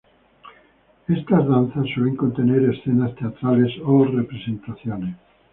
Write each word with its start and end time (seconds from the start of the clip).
Estas 1.07 1.47
danzas 1.47 1.85
suelen 1.93 2.15
contener 2.15 2.67
escenas 2.71 3.13
teatrales 3.13 3.71
o 3.85 4.03
representaciones. 4.03 5.15